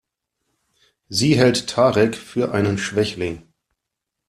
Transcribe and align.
Sie 1.09 1.37
hält 1.37 1.67
Tarek 1.69 2.15
für 2.15 2.53
einen 2.53 2.79
Schwächling. 2.79 3.43